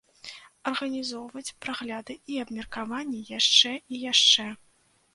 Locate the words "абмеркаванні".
2.47-3.25